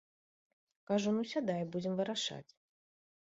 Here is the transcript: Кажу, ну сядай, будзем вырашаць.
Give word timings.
Кажу, 0.91 1.11
ну 1.17 1.21
сядай, 1.33 1.61
будзем 1.75 1.93
вырашаць. 1.99 2.51